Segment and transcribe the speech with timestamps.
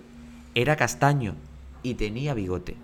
[0.55, 1.35] era castaño
[1.83, 2.77] y tenía bigote.